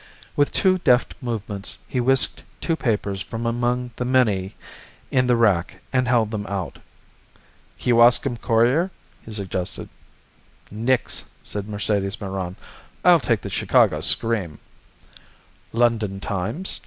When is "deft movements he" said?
0.79-2.01